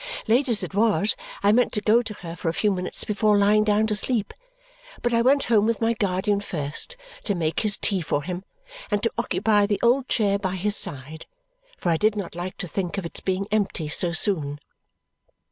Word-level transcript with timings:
Late 0.27 0.49
as 0.49 0.63
it 0.63 0.73
was, 0.73 1.15
I 1.43 1.51
meant 1.51 1.71
to 1.73 1.79
go 1.81 2.01
to 2.01 2.15
her 2.25 2.35
for 2.35 2.49
a 2.49 2.55
few 2.55 2.71
minutes 2.71 3.03
before 3.03 3.37
lying 3.37 3.63
down 3.63 3.85
to 3.85 3.95
sleep, 3.95 4.33
but 5.03 5.13
I 5.13 5.21
went 5.21 5.43
home 5.43 5.67
with 5.67 5.79
my 5.79 5.93
guardian 5.93 6.39
first 6.41 6.97
to 7.23 7.35
make 7.35 7.59
his 7.59 7.77
tea 7.77 8.01
for 8.01 8.23
him 8.23 8.43
and 8.89 9.03
to 9.03 9.11
occupy 9.19 9.67
the 9.67 9.79
old 9.83 10.07
chair 10.09 10.39
by 10.39 10.55
his 10.55 10.75
side, 10.75 11.27
for 11.77 11.89
I 11.89 11.97
did 11.97 12.15
not 12.15 12.33
like 12.33 12.57
to 12.57 12.67
think 12.67 12.97
of 12.97 13.05
its 13.05 13.19
being 13.19 13.45
empty 13.51 13.87
so 13.87 14.11
soon. 14.11 14.57